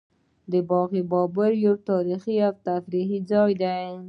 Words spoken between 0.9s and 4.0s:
بابر یو تاریخي او تفریحي ځای دی